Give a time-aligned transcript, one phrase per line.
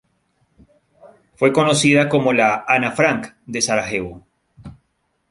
[1.35, 4.25] Fue conocida como la ""Ana Frank"" de Sarajevo.